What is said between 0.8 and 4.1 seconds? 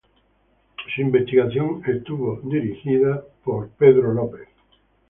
Su investigación estuvo dirigida por James